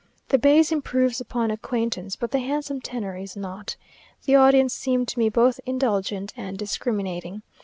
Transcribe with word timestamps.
The 0.29 0.39
bass 0.39 0.71
improves 0.71 1.21
upon 1.21 1.51
acquaintance, 1.51 2.15
but 2.15 2.31
the 2.31 2.39
handsome 2.39 2.81
tenor 2.81 3.15
is 3.15 3.37
nought. 3.37 3.75
The 4.25 4.33
audience 4.33 4.73
seemed 4.73 5.07
to 5.09 5.19
me 5.19 5.29
both 5.29 5.59
indulgent 5.63 6.33
and 6.35 6.57
discriminating. 6.57 7.43